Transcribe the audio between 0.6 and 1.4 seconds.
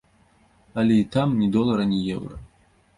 Але і там